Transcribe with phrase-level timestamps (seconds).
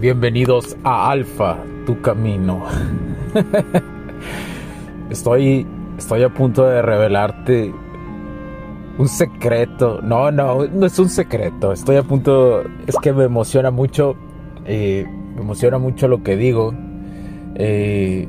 [0.00, 2.64] Bienvenidos a Alfa, tu camino.
[5.10, 5.66] estoy,
[5.98, 7.70] estoy a punto de revelarte
[8.96, 10.00] un secreto.
[10.02, 11.72] No, no, no es un secreto.
[11.72, 12.62] Estoy a punto.
[12.86, 14.16] Es que me emociona mucho.
[14.64, 16.72] Eh, me emociona mucho lo que digo.
[17.56, 18.26] Eh,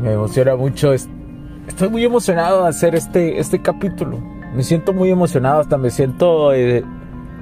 [0.00, 0.92] me emociona mucho.
[0.92, 4.20] Estoy muy emocionado de hacer este, este capítulo.
[4.54, 5.62] Me siento muy emocionado.
[5.62, 6.52] Hasta me siento.
[6.54, 6.84] Eh,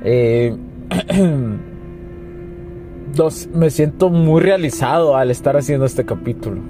[3.55, 6.61] me siento muy realizado al estar haciendo este capítulo.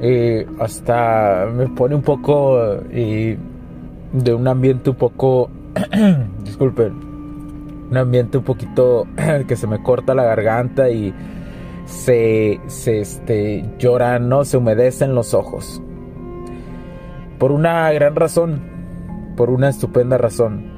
[0.00, 2.56] Eh, hasta me pone un poco
[2.90, 3.36] eh,
[4.12, 5.50] de un ambiente un poco,
[6.44, 6.92] disculpen,
[7.90, 9.06] un ambiente un poquito
[9.48, 11.12] que se me corta la garganta y
[11.86, 14.44] se, se este, lloran, ¿no?
[14.44, 15.82] Se humedecen los ojos.
[17.38, 18.60] Por una gran razón,
[19.36, 20.77] por una estupenda razón.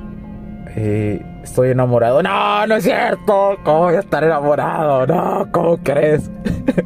[0.77, 2.23] Eh, estoy enamorado.
[2.23, 3.59] No, no es cierto.
[3.65, 5.07] ¿Cómo voy a estar enamorado?
[5.07, 6.31] No, ¿cómo crees?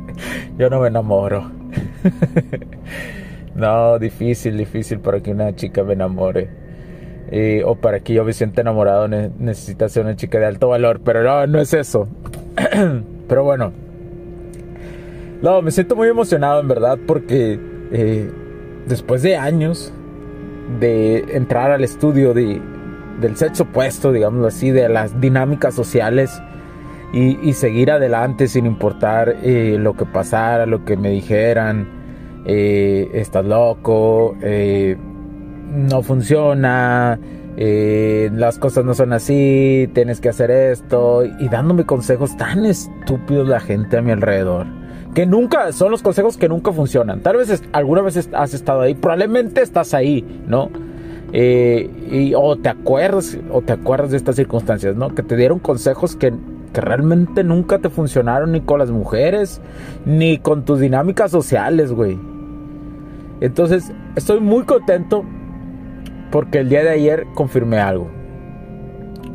[0.59, 1.51] yo no me enamoro.
[3.55, 6.49] no, difícil, difícil para que una chica me enamore.
[7.31, 11.01] Eh, o para que yo me sienta enamorado necesita ser una chica de alto valor.
[11.05, 12.09] Pero no, no es eso.
[13.29, 13.73] pero bueno.
[15.43, 17.61] No, me siento muy emocionado en verdad porque
[17.93, 18.31] eh,
[18.87, 19.93] después de años
[20.81, 22.63] de entrar al estudio de
[23.21, 26.41] del sexo opuesto, digámoslo así, de las dinámicas sociales
[27.15, 31.87] y, seguir adelante sin importar eh, lo que pasara, lo que me dijeran,
[32.45, 34.97] eh, estás loco, eh,
[35.71, 37.19] no funciona,
[37.57, 43.61] las cosas no son así, tienes que hacer esto, y dándome consejos tan estúpidos la
[43.61, 44.67] gente a mi alrededor.
[45.15, 47.21] Que nunca, son los consejos que nunca funcionan.
[47.21, 50.69] Tal vez alguna vez has estado ahí, probablemente estás ahí, ¿no?
[51.37, 55.13] Eh, y, o te acuerdas, o te acuerdas de estas circunstancias, ¿no?
[55.17, 56.33] Que te dieron consejos que,
[56.73, 59.61] que realmente nunca te funcionaron ni con las mujeres,
[60.07, 62.17] ni con tus dinámicas sociales, güey.
[63.41, 65.25] Entonces, estoy muy contento
[66.31, 68.09] porque el día de ayer confirmé algo.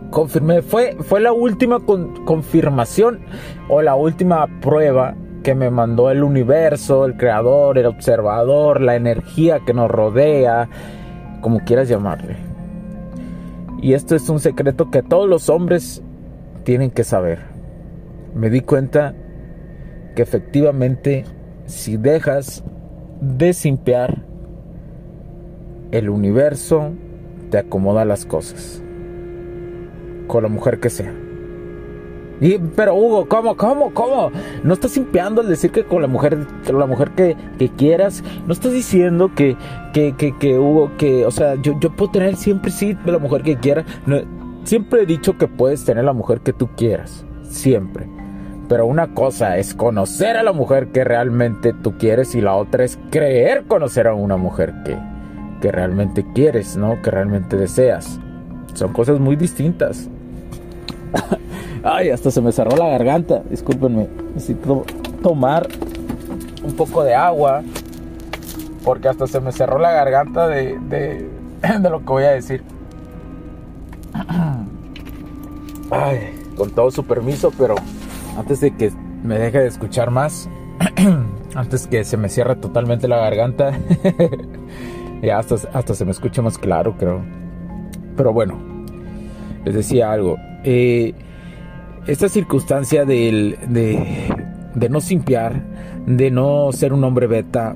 [0.10, 1.80] Confirmé, fue, fue la última
[2.26, 3.20] confirmación
[3.68, 9.60] o la última prueba que me mandó el universo, el creador, el observador, la energía
[9.66, 10.70] que nos rodea,
[11.42, 12.38] como quieras llamarle.
[13.82, 16.04] Y esto es un secreto que todos los hombres
[16.64, 17.40] tienen que saber.
[18.36, 19.16] Me di cuenta
[20.16, 21.26] que efectivamente
[21.66, 22.64] si dejas
[23.22, 24.24] de simpear,
[25.92, 26.92] el universo
[27.50, 28.82] te acomoda las cosas.
[30.28, 31.29] Con la mujer que sea
[32.76, 34.32] pero Hugo, ¿cómo, cómo, cómo?
[34.64, 36.38] No estás simpeando al decir que con la mujer,
[36.72, 37.36] la mujer que,
[37.78, 39.58] quieras, no estás diciendo que,
[39.94, 43.58] que, que, Hugo, que, o sea, yo, yo puedo tener siempre sí la mujer que
[43.58, 43.86] quiera.
[44.64, 48.08] siempre he dicho que puedes tener la mujer que tú quieras, siempre.
[48.70, 52.84] Pero una cosa es conocer a la mujer que realmente tú quieres y la otra
[52.84, 54.96] es creer conocer a una mujer que,
[55.60, 57.02] que realmente quieres, ¿no?
[57.02, 58.20] Que realmente deseas.
[58.76, 60.08] Son cosas muy distintas.
[61.84, 63.42] Ay, hasta se me cerró la garganta.
[63.50, 64.08] Discúlpenme.
[64.34, 64.86] Necesito
[65.22, 65.68] tomar
[66.64, 67.64] un poco de agua.
[68.84, 71.30] Porque hasta se me cerró la garganta de, de,
[71.90, 72.64] lo que voy a decir.
[75.92, 77.76] Ay, con todo su permiso, pero
[78.38, 78.92] antes de que
[79.24, 80.50] me deje de escuchar más,
[81.56, 83.72] antes que se me cierre totalmente la garganta,
[85.22, 87.22] ya hasta, hasta se me escucha más claro, creo.
[88.16, 88.58] Pero bueno,
[89.66, 90.38] les decía algo.
[90.64, 91.14] Eh,
[92.08, 93.58] esta circunstancia de,
[94.76, 95.64] de no simpiar,
[96.06, 97.76] de no ser un hombre beta,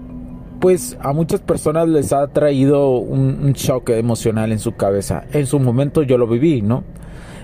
[0.63, 5.25] pues a muchas personas les ha traído un, shock emocional en su cabeza.
[5.33, 6.85] En su momento yo lo viví, ¿no?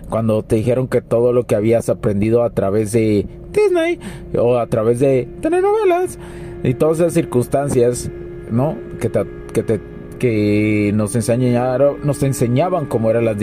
[0.10, 4.00] Cuando te dijeron que todo lo que habías aprendido a través de Disney
[4.38, 6.18] o a través de telenovelas
[6.64, 8.10] y todas esas circunstancias,
[8.50, 8.78] ¿no?
[9.02, 9.82] Que te
[10.20, 13.38] que nos enseñaron, nos enseñaban cómo eran las,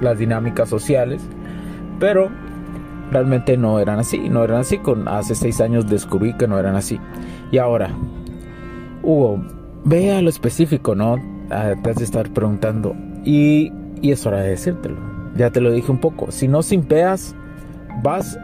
[0.00, 1.22] las dinámicas sociales,
[1.98, 2.30] pero
[3.10, 4.78] realmente no eran así, no eran así.
[4.78, 7.00] Con hace seis años descubrí que no eran así.
[7.50, 7.90] Y ahora,
[9.02, 9.42] Hugo,
[9.84, 11.16] ve a lo específico, ¿no?
[11.50, 12.94] Ah, te has de estar preguntando.
[13.24, 14.96] Y, y es hora de decírtelo.
[15.36, 16.30] Ya te lo dije un poco.
[16.30, 17.34] Si no simpeas,
[18.02, 18.38] vas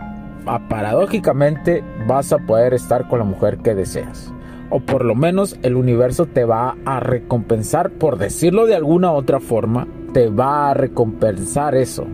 [0.46, 4.32] a paradójicamente vas a poder estar con la mujer que deseas.
[4.70, 9.40] O por lo menos el universo te va a recompensar, por decirlo de alguna otra
[9.40, 12.06] forma, te va a recompensar eso.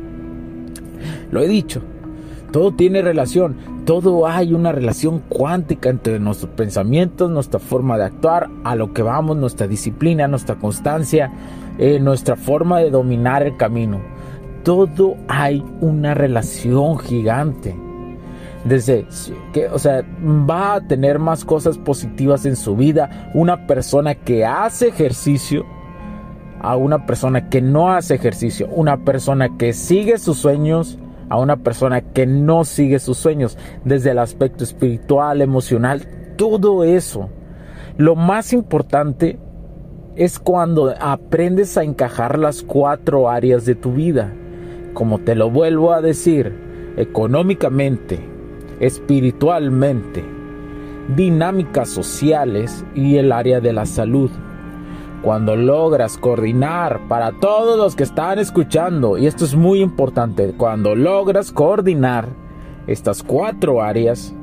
[1.30, 1.82] Lo he dicho,
[2.52, 8.48] todo tiene relación, todo hay una relación cuántica entre nuestros pensamientos, nuestra forma de actuar,
[8.62, 11.32] a lo que vamos, nuestra disciplina, nuestra constancia,
[11.78, 14.00] eh, nuestra forma de dominar el camino.
[14.62, 17.74] Todo hay una relación gigante.
[18.64, 19.06] Desde
[19.52, 24.46] que, o sea, va a tener más cosas positivas en su vida una persona que
[24.46, 25.66] hace ejercicio
[26.60, 31.58] a una persona que no hace ejercicio, una persona que sigue sus sueños a una
[31.58, 36.06] persona que no sigue sus sueños desde el aspecto espiritual, emocional,
[36.36, 37.28] todo eso.
[37.96, 39.38] Lo más importante
[40.16, 44.32] es cuando aprendes a encajar las cuatro áreas de tu vida.
[44.92, 46.54] Como te lo vuelvo a decir,
[46.96, 48.20] económicamente,
[48.80, 50.24] espiritualmente,
[51.16, 54.30] dinámicas sociales y el área de la salud
[55.24, 60.94] cuando logras coordinar para todos los que están escuchando, y esto es muy importante, cuando
[60.94, 62.28] logras coordinar
[62.86, 64.34] estas cuatro áreas,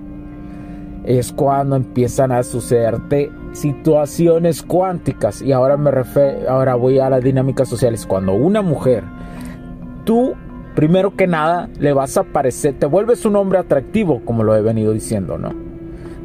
[1.06, 5.42] es cuando empiezan a sucederte situaciones cuánticas.
[5.42, 8.06] Y ahora me refiero, ahora voy a las dinámicas sociales.
[8.06, 9.04] Cuando una mujer,
[10.04, 10.34] tú
[10.76, 14.62] primero que nada le vas a parecer, te vuelves un hombre atractivo, como lo he
[14.62, 15.54] venido diciendo, ¿no?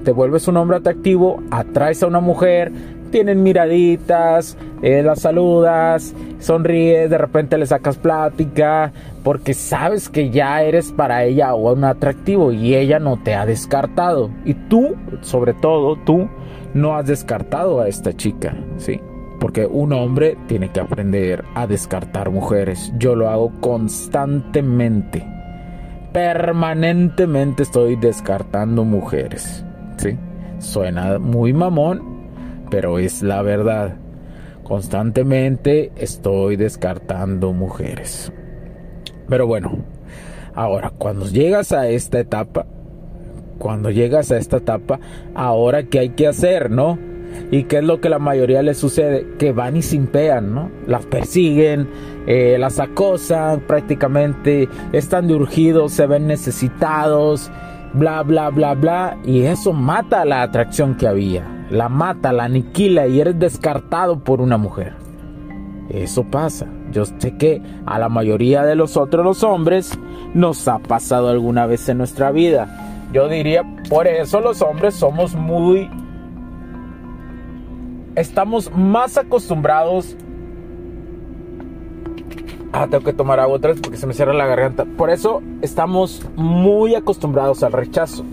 [0.04, 2.70] Te vuelves un hombre atractivo, atraes a una mujer,
[3.10, 8.93] tienen miraditas, eh, las saludas, sonríes, de repente le sacas plática,
[9.25, 14.31] porque sabes que ya eres para ella un atractivo y ella no te ha descartado.
[14.44, 16.28] Y tú, sobre todo tú,
[16.75, 19.00] no has descartado a esta chica, ¿sí?
[19.46, 22.93] Porque un hombre tiene que aprender a descartar mujeres.
[22.98, 25.25] Yo lo hago constantemente.
[26.12, 29.64] Permanentemente estoy descartando mujeres,
[29.98, 30.19] ¿sí?
[30.58, 32.26] Suena muy mamón,
[32.72, 33.94] pero es la verdad.
[34.64, 38.32] Constantemente estoy descartando mujeres.
[39.28, 39.78] Pero bueno,
[40.56, 42.66] ahora cuando llegas a esta etapa,
[43.58, 44.99] cuando llegas a esta etapa,
[45.37, 46.99] ahora qué hay que hacer, ¿no?
[47.50, 49.27] ¿Y qué es lo que la mayoría les sucede?
[49.38, 50.71] Que van y simpean, ¿no?
[50.87, 51.88] Las persiguen,
[52.27, 57.50] eh, las acosan prácticamente, están de urgidos, se ven necesitados,
[57.93, 59.19] bla, bla, bla, bla.
[59.25, 64.41] Y eso mata la atracción que había la mata, la aniquila y eres descartado por
[64.41, 64.94] una mujer.
[65.88, 66.67] Eso pasa.
[66.91, 69.99] Yo sé que a la mayoría de los otros los hombres
[70.35, 73.09] nos ha pasado alguna vez en nuestra vida.
[73.12, 75.91] Yo diría, por eso los hombres somos muy...
[78.16, 80.16] Estamos más acostumbrados...
[82.72, 84.84] Ah, tengo que tomar agua otra vez porque se me cierra la garganta.
[84.84, 88.24] Por eso estamos muy acostumbrados al rechazo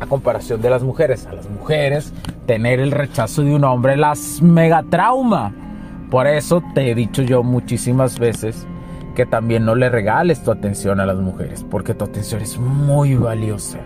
[0.00, 1.26] a comparación de las mujeres.
[1.26, 2.12] A las mujeres,
[2.46, 5.52] tener el rechazo de un hombre las mega trauma.
[6.10, 8.66] Por eso te he dicho yo muchísimas veces
[9.14, 13.14] que también no le regales tu atención a las mujeres, porque tu atención es muy
[13.14, 13.78] valiosa.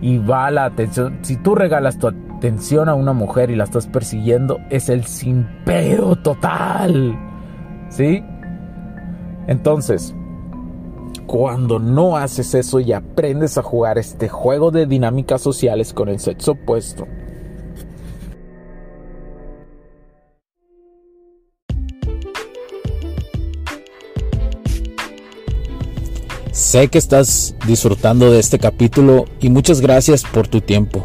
[0.00, 1.18] Y va la atención.
[1.22, 2.06] Si tú regalas tu
[2.44, 7.18] atención a una mujer y la estás persiguiendo, es el simpeo total.
[7.88, 8.22] ¿Sí?
[9.46, 10.14] Entonces,
[11.26, 16.20] cuando no haces eso y aprendes a jugar este juego de dinámicas sociales con el
[16.20, 17.06] sexo opuesto,
[26.52, 31.04] Sé que estás disfrutando de este capítulo y muchas gracias por tu tiempo.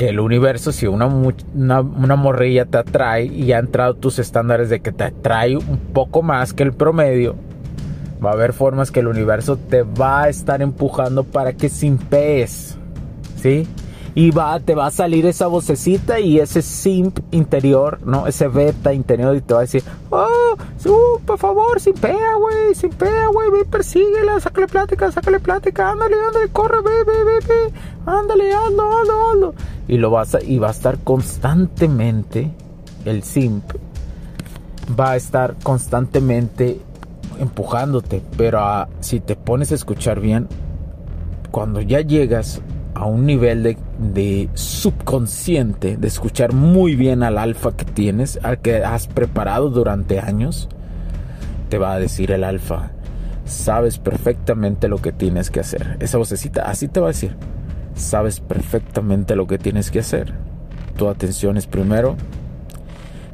[0.00, 4.80] que el universo, si una, una, morrilla te atrae y ha entrado tus estándares de
[4.80, 7.36] que te atrae un poco más que el promedio,
[8.24, 12.78] va a haber formas que el universo te va a estar empujando para que simpees,
[13.42, 13.68] ¿sí?
[14.14, 18.26] y va, te va a salir esa vocecita y ese simp interior, ¿no?
[18.26, 20.26] Ese beta interior y te va a decir, oh,
[20.86, 26.48] uh, por favor, simpea, güey, simpea, güey, ve, persíguela, sácale plática, sácale plática, ándale, ándale,
[26.48, 27.72] corre, ve, ve, ve, ve,
[28.06, 29.54] ándale, ando, ando, ando.
[29.88, 32.50] Y lo vas y va a estar constantemente,
[33.04, 33.64] el simp,
[34.98, 36.80] va a estar constantemente
[37.38, 38.60] empujándote, pero
[39.00, 40.48] si te pones a escuchar bien,
[41.50, 42.60] cuando ya llegas
[42.94, 48.84] a un nivel de, subconsciente, de escuchar muy bien al alfa que tienes, al que
[48.84, 50.68] has preparado durante años,
[51.68, 52.90] te va a decir el alfa,
[53.44, 55.96] sabes perfectamente lo que tienes que hacer.
[56.00, 57.36] Esa vocecita así te va a decir,
[57.94, 60.34] sabes perfectamente lo que tienes que hacer.
[60.96, 62.16] Tu atención es primero.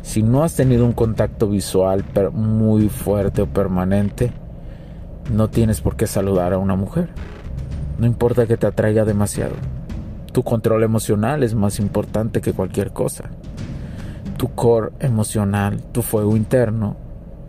[0.02, 4.30] Si no has tenido un contacto visual muy fuerte o permanente,
[5.32, 7.08] no tienes por qué saludar a una mujer.
[7.98, 9.54] No importa que te atraiga demasiado.
[10.32, 13.30] Tu control emocional es más importante que cualquier cosa.
[14.36, 16.96] Tu core emocional, tu fuego interno,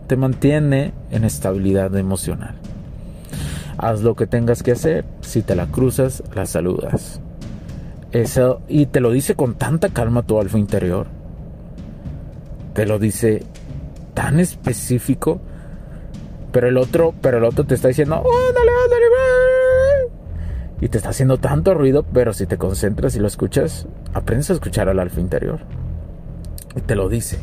[0.06, 2.54] te mantiene en estabilidad emocional.
[3.76, 5.04] Haz lo que tengas que hacer.
[5.20, 7.20] Si te la cruzas, la saludas.
[8.10, 11.06] Eso, y te lo dice con tanta calma tu alfa interior.
[12.72, 13.44] Te lo dice
[14.14, 15.40] tan específico.
[16.50, 18.67] Pero el otro, pero el otro te está diciendo, ándale,
[20.80, 24.54] y te está haciendo tanto ruido, pero si te concentras y lo escuchas, aprendes a
[24.54, 25.60] escuchar al alfa interior.
[26.76, 27.38] Y te lo dice.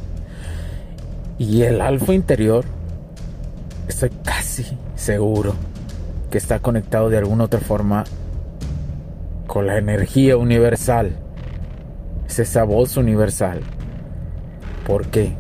[1.37, 2.63] Y el alfa interior,
[3.87, 4.65] estoy casi
[4.95, 5.53] seguro
[6.31, 8.05] que está conectado de alguna otra forma
[9.47, 11.17] con la energía universal.
[12.27, 13.61] Es esa voz universal.
[14.87, 15.33] ¿Por qué?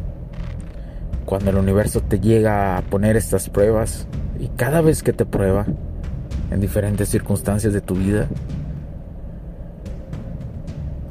[1.25, 5.65] Cuando el universo te llega a poner estas pruebas y cada vez que te prueba,
[6.51, 8.27] en diferentes circunstancias de tu vida.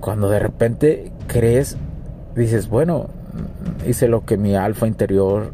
[0.00, 1.76] Cuando de repente crees,
[2.36, 3.08] dices, bueno,
[3.86, 5.52] hice lo que mi alfa interior,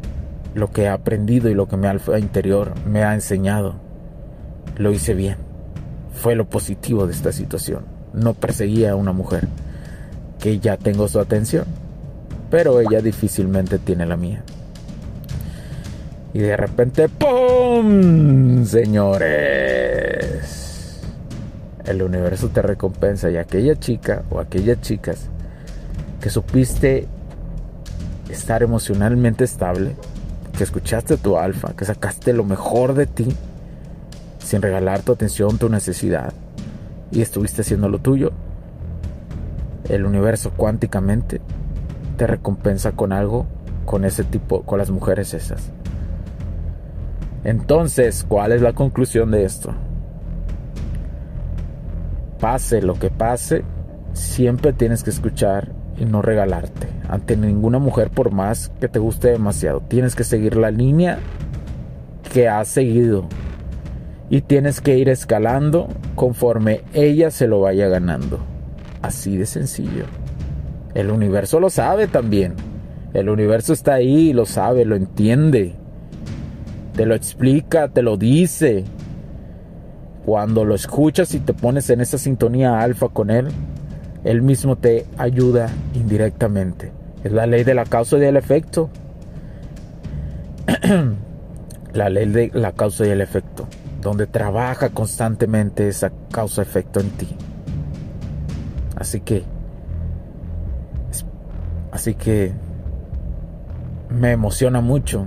[0.53, 3.75] lo que he aprendido y lo que mi alfa interior me ha enseñado.
[4.77, 5.37] Lo hice bien.
[6.13, 7.85] Fue lo positivo de esta situación.
[8.13, 9.47] No perseguía a una mujer
[10.39, 11.65] que ya tengo su atención,
[12.49, 14.43] pero ella difícilmente tiene la mía.
[16.33, 17.40] Y de repente, ¡pum!
[18.65, 19.81] Señores.
[21.83, 25.27] El universo te recompensa y aquella chica o aquellas chicas
[26.21, 27.07] que supiste
[28.29, 29.97] estar emocionalmente estable,
[30.57, 33.27] que escuchaste tu alfa, que sacaste lo mejor de ti
[34.39, 36.31] sin regalar tu atención, tu necesidad
[37.11, 38.31] y estuviste haciendo lo tuyo,
[39.89, 41.41] el universo cuánticamente
[42.15, 43.47] te recompensa con algo,
[43.85, 45.71] con ese tipo, con las mujeres esas.
[47.43, 49.73] Entonces, ¿cuál es la conclusión de esto?
[52.39, 53.63] Pase lo que pase,
[54.13, 56.87] siempre tienes que escuchar y no regalarte.
[57.07, 61.19] Ante ninguna mujer, por más que te guste demasiado, tienes que seguir la línea
[62.31, 63.27] que has seguido.
[64.29, 68.39] Y tienes que ir escalando conforme ella se lo vaya ganando.
[69.01, 70.05] Así de sencillo.
[70.93, 72.53] El universo lo sabe también.
[73.13, 75.75] El universo está ahí, lo sabe, lo entiende
[76.95, 78.83] te lo explica, te lo dice.
[80.25, 83.47] Cuando lo escuchas y te pones en esa sintonía alfa con él,
[84.23, 86.91] él mismo te ayuda indirectamente.
[87.23, 88.89] Es la ley de la causa y del efecto.
[91.93, 93.67] la ley de la causa y el efecto,
[94.01, 97.27] donde trabaja constantemente esa causa-efecto en ti.
[98.95, 99.43] Así que,
[101.91, 102.53] así que
[104.09, 105.25] me emociona mucho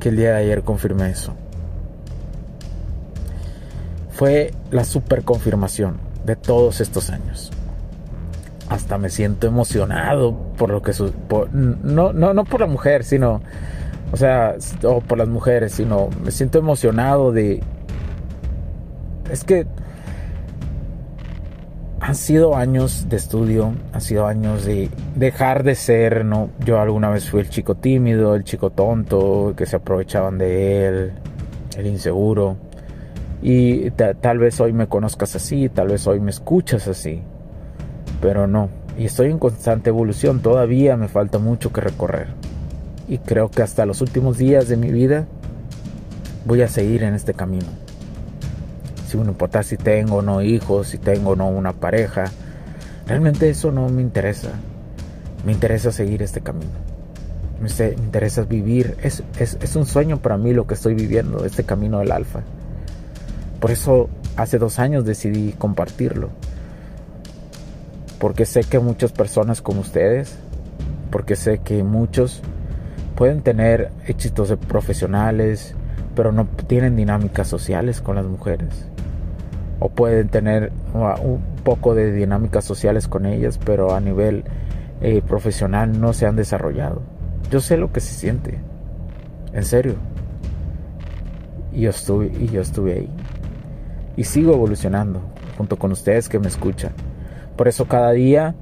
[0.00, 1.34] que el día de ayer confirmé eso.
[4.10, 7.52] Fue la super confirmación de todos estos años.
[8.68, 10.92] Hasta me siento emocionado por lo que
[11.52, 13.40] no, no, no por la mujer, sino,
[14.12, 17.62] o sea, o por las mujeres, sino me siento emocionado de,
[19.30, 19.66] es que
[22.10, 26.50] han sido años de estudio, han sido años de dejar de ser, ¿no?
[26.58, 31.12] Yo alguna vez fui el chico tímido, el chico tonto, que se aprovechaban de él,
[31.76, 32.56] el inseguro.
[33.42, 37.22] Y tal vez hoy me conozcas así, tal vez hoy me escuchas así,
[38.20, 38.70] pero no.
[38.98, 42.26] Y estoy en constante evolución, todavía me falta mucho que recorrer.
[43.06, 45.26] Y creo que hasta los últimos días de mi vida
[46.44, 47.68] voy a seguir en este camino.
[49.10, 52.26] Si me importa si tengo o no hijos, si tengo o no una pareja.
[53.08, 54.50] Realmente eso no me interesa.
[55.44, 56.70] Me interesa seguir este camino.
[57.60, 58.96] Me, interesa vivir.
[59.02, 62.42] Es, es un sueño para mí lo que estoy viviendo, este camino del alfa.
[63.58, 66.30] Por eso hace dos años decidí compartirlo.
[68.20, 70.36] Porque sé que muchas personas como ustedes,
[71.10, 72.42] porque sé que muchos
[73.16, 75.74] pueden tener éxitos profesionales,
[76.14, 78.86] pero no tienen dinámicas sociales con las mujeres.
[79.80, 84.44] O pueden tener un poco de dinámicas sociales con ellas, pero a nivel
[85.00, 87.02] eh, profesional no se han desarrollado.
[87.50, 88.60] Yo sé lo que se siente.
[89.52, 89.94] En serio.
[91.72, 93.10] Y yo estuve, y yo estuve ahí.
[94.16, 95.22] Y sigo evolucionando
[95.56, 96.92] junto con ustedes que me escuchan.
[97.56, 98.54] Por eso cada día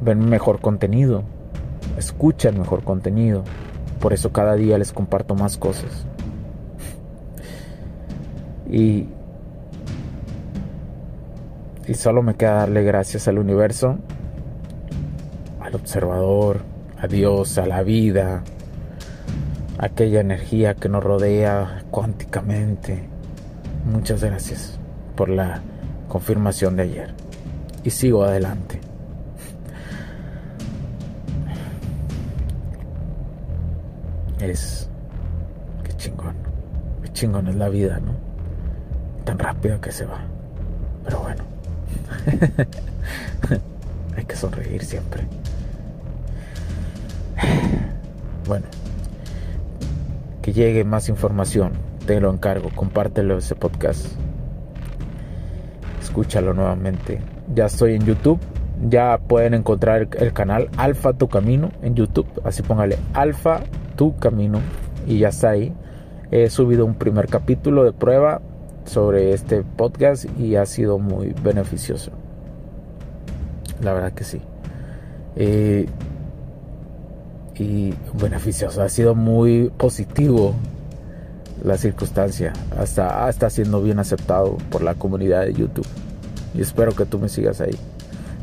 [0.00, 1.24] ven mejor contenido,
[1.96, 3.44] escuchan mejor contenido.
[4.00, 6.06] Por eso cada día les comparto más cosas.
[8.70, 9.08] Y,
[11.88, 13.98] y solo me queda darle gracias al universo,
[15.60, 16.60] al observador,
[17.00, 18.44] a Dios, a la vida,
[19.78, 23.08] a aquella energía que nos rodea cuánticamente.
[23.90, 24.78] Muchas gracias
[25.16, 25.62] por la
[26.08, 27.14] confirmación de ayer.
[27.82, 28.80] Y sigo adelante.
[34.40, 34.88] Es...
[35.84, 36.36] Qué chingón.
[37.02, 38.28] Qué chingón es la vida, ¿no?
[39.28, 40.20] tan rápido que se va.
[41.04, 41.44] Pero bueno,
[44.16, 45.26] hay que sonreír siempre.
[48.46, 48.64] Bueno,
[50.40, 51.72] que llegue más información,
[52.06, 54.06] te lo encargo, compártelo ese podcast.
[56.00, 57.20] Escúchalo nuevamente.
[57.54, 58.40] Ya estoy en YouTube.
[58.88, 62.26] Ya pueden encontrar el canal Alfa Tu Camino en YouTube.
[62.44, 63.60] Así póngale Alfa
[63.96, 64.60] Tu Camino
[65.06, 65.74] y ya está ahí.
[66.30, 68.40] He subido un primer capítulo de prueba
[68.88, 72.10] sobre este podcast y ha sido muy beneficioso.
[73.82, 74.40] La verdad que sí.
[75.36, 75.86] Eh,
[77.56, 80.54] y beneficioso, ha sido muy positivo
[81.62, 82.52] la circunstancia.
[82.76, 85.86] Hasta está siendo bien aceptado por la comunidad de YouTube.
[86.54, 87.76] Y espero que tú me sigas ahí.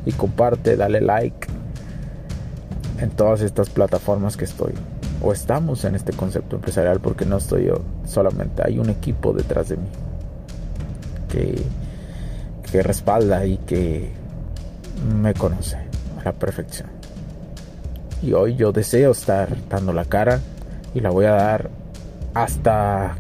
[0.06, 1.48] Y comparte, dale like
[3.00, 4.74] en todas estas plataformas que estoy.
[5.22, 9.70] O estamos en este concepto empresarial porque no estoy yo solamente, hay un equipo detrás
[9.70, 9.88] de mí
[11.36, 14.10] que, respalda y que
[15.17, 15.78] me conoce
[16.19, 16.89] a la perfección.
[18.21, 20.41] Y hoy yo deseo estar dando la cara
[20.93, 21.69] y la voy a dar
[22.34, 23.15] hasta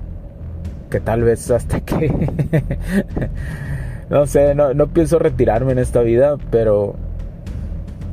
[0.89, 2.11] que tal vez hasta que
[4.09, 6.95] no sé, no, pienso retirarme en esta vida, pero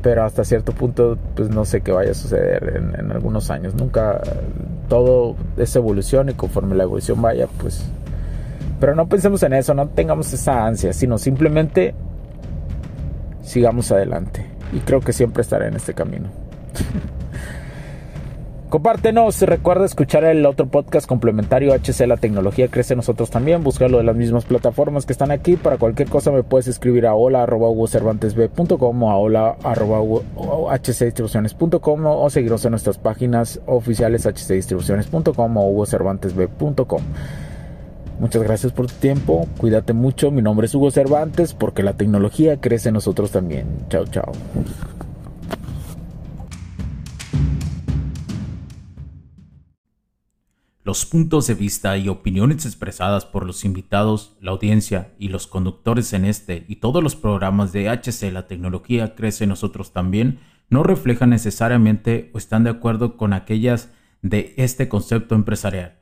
[0.00, 3.74] pero hasta cierto punto pues no sé qué vaya a suceder en, en algunos años.
[3.74, 4.20] Nunca
[4.88, 7.84] todo es evolución y conforme la evolución vaya pues
[8.82, 11.94] pero no pensemos en eso, no tengamos esa ansia, sino simplemente
[13.40, 14.44] sigamos adelante.
[14.72, 16.30] Y creo que siempre estaré en este camino.
[18.70, 24.02] Compártenos, recuerda escuchar el otro podcast complementario HC La Tecnología Crece Nosotros también, buscarlo de
[24.02, 25.54] las mismas plataformas que están aquí.
[25.54, 32.30] Para cualquier cosa me puedes escribir a hola arroba o a hola arroba hcdistribuciones.com o
[32.30, 37.02] seguirnos en nuestras páginas oficiales hcdistribuciones.com o hugocervantesb.com.
[38.22, 42.60] Muchas gracias por tu tiempo, cuídate mucho, mi nombre es Hugo Cervantes porque la tecnología
[42.60, 43.66] crece en nosotros también.
[43.88, 44.30] Chao, chao.
[50.84, 56.12] Los puntos de vista y opiniones expresadas por los invitados, la audiencia y los conductores
[56.12, 60.38] en este y todos los programas de HC La tecnología crece en nosotros también
[60.70, 63.88] no reflejan necesariamente o están de acuerdo con aquellas
[64.22, 66.01] de este concepto empresarial